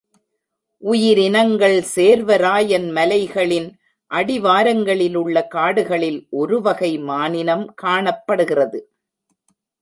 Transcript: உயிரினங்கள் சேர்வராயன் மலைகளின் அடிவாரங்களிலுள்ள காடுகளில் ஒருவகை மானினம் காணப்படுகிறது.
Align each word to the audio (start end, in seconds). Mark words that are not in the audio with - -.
உயிரினங்கள் 0.83 1.75
சேர்வராயன் 1.95 2.87
மலைகளின் 2.91 3.67
அடிவாரங்களிலுள்ள 4.11 5.47
காடுகளில் 5.47 6.19
ஒருவகை 6.31 6.91
மானினம் 7.03 7.65
காணப்படுகிறது. 7.75 8.81